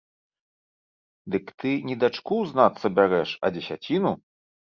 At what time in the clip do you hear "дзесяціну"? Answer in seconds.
3.59-4.11